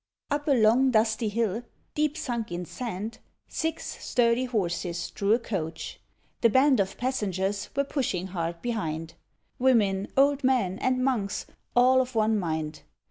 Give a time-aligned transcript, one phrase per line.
[0.31, 1.61] Up a long dusty hill,
[1.93, 5.99] deep sunk in sand, Six sturdy horses drew a Coach.
[6.41, 9.13] The band Of passengers were pushing hard behind:
[9.59, 11.45] Women, old men, and monks,
[11.75, 12.81] all of one mind.